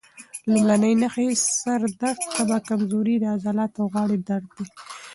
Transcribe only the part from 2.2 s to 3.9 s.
تبه، کمزوري، د عضلاتو او